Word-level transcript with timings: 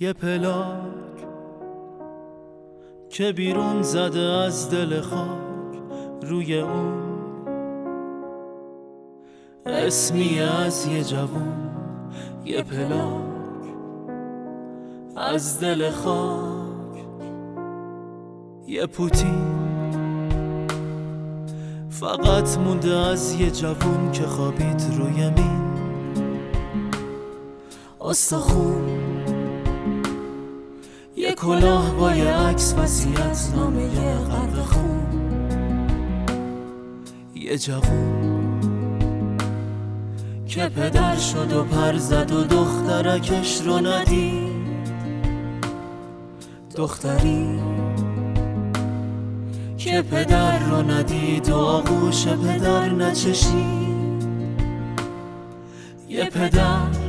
یه 0.00 0.12
پلاک 0.12 1.26
که 3.08 3.32
بیرون 3.32 3.82
زده 3.82 4.20
از 4.20 4.70
دل 4.70 5.00
خاک 5.00 5.82
روی 6.22 6.60
اون. 6.60 7.06
اسمی 9.66 10.40
از 10.40 10.86
یه 10.86 11.04
جوون 11.04 11.70
یه 12.44 12.62
پلاک 12.62 13.66
از 15.16 15.60
دل 15.60 15.90
خاک. 15.90 17.06
یه 18.66 18.86
پوتی 18.86 19.34
فقط 21.90 22.58
مونده 22.58 22.96
از 22.96 23.40
یه 23.40 23.50
جوون 23.50 24.12
که 24.12 24.22
خوابید 24.22 24.82
روی 24.98 25.30
مین. 25.30 25.66
آستخون 27.98 28.88
یه 28.88 29.15
کلاه 31.36 31.94
با 31.94 32.14
یه 32.14 32.32
عکس 32.32 32.74
وسیعت 32.78 33.52
نامه 33.56 33.82
یه 33.82 34.14
غرق 34.14 34.64
خون. 34.64 35.06
یه 37.34 37.58
جوون 37.58 38.60
که 40.46 40.68
پدر 40.68 41.16
شد 41.16 41.52
و 41.52 41.64
پر 41.64 41.96
زد 41.96 42.32
و 42.32 42.44
دخترکش 42.44 43.60
رو 43.60 43.78
ندید. 43.86 44.56
دختری 46.76 47.60
که 49.78 50.02
پدر 50.02 50.58
رو 50.58 50.82
ندید 50.82 51.48
و 51.48 51.56
آغوش 51.56 52.26
پدر 52.26 52.88
نچشید. 52.88 54.26
یه 56.08 56.24
پدر 56.24 57.05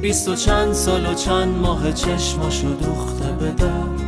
بیست 0.00 0.28
و 0.28 0.36
چند 0.36 0.72
سال 0.72 1.06
و 1.06 1.14
چند 1.14 1.56
ماه 1.56 1.92
چشماشو 1.92 2.68
دوخته 2.68 3.32
به 3.32 3.50
در. 3.50 3.98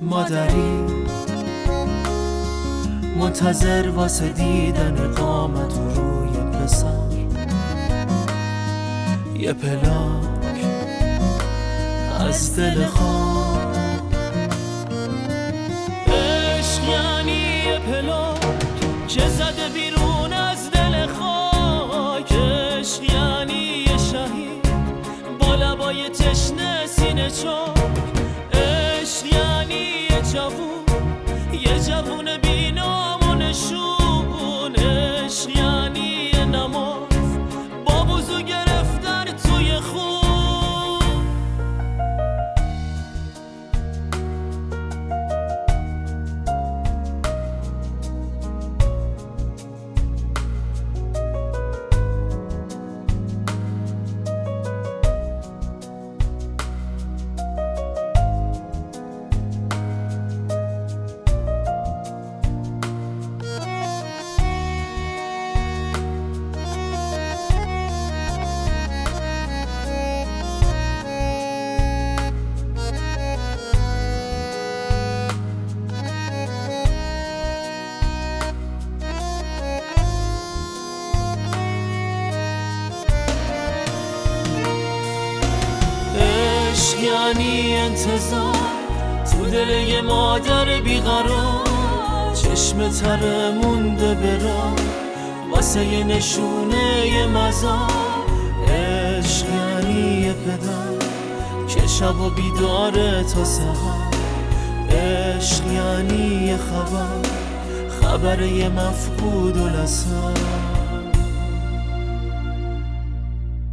مادری 0.00 0.84
منتظر 3.20 3.88
واسه 3.88 4.28
دیدن 4.28 5.14
قامت 5.14 5.72
و 5.72 6.00
روی 6.00 6.30
پسر. 6.30 7.06
یه 9.38 9.52
پلاک 9.52 10.26
از 12.20 12.56
دل 12.56 12.86
خواب 12.86 13.76
عشق 16.06 16.88
یعنی 16.88 17.32
یه 17.66 17.78
پلاک 17.78 18.40
که 19.08 19.28
زده 19.28 19.65
تشنه 26.04 26.86
سینه 26.86 27.30
چاک 27.30 28.15
عشق 86.96 87.04
یعنی 87.04 87.76
انتظار. 87.76 88.56
تو 89.24 89.50
دل 89.50 89.70
یه 89.88 90.02
مادر 90.02 90.80
بیقرار. 90.80 91.66
چشم 92.34 92.88
تره 92.88 93.50
مونده 93.50 94.14
برا 94.14 94.72
واسه 95.52 95.84
یه 95.84 96.04
نشونه 96.04 97.06
یه 97.06 97.26
مزار. 97.26 97.90
عشق 98.68 99.46
یعنی 99.48 100.32
پدر. 100.32 101.06
که 101.68 101.86
شب 101.86 102.20
و 102.20 102.30
بیداره 102.30 103.22
تا 103.22 103.44
سهر. 103.44 104.06
عشق 104.90 105.66
یعنی 105.72 106.56
خبر. 106.56 107.28
خبر 108.00 108.42
یه 108.42 108.68
مفقود 108.68 109.56
و 109.56 109.68
لسر 109.68 110.32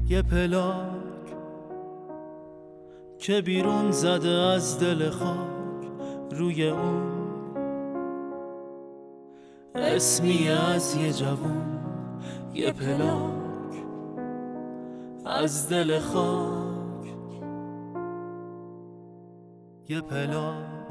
یه 0.10 0.22
پلاک 0.22 1.13
که 3.24 3.42
بیرون 3.42 3.92
زده 3.92 4.30
از 4.30 4.80
دل 4.80 5.10
خاک 5.10 5.92
روی 6.32 6.70
اون. 6.70 7.14
اسمی 9.76 10.50
از 10.50 10.96
یه 10.96 11.14
جوون 11.14 11.80
یه 12.54 12.72
پلاک 12.72 13.74
از 15.26 15.70
دل 15.70 16.00
خاک. 16.00 17.14
یه 19.90 20.02
پلاک. 20.02 20.83